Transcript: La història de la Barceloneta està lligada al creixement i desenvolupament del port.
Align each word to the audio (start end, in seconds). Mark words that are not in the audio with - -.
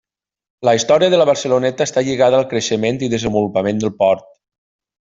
La 0.67 0.71
història 0.77 1.09
de 1.13 1.19
la 1.21 1.27
Barceloneta 1.31 1.87
està 1.89 2.05
lligada 2.09 2.39
al 2.41 2.49
creixement 2.55 3.01
i 3.09 3.13
desenvolupament 3.15 3.85
del 3.87 3.97
port. 4.05 4.29